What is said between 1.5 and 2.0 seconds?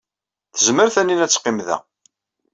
da.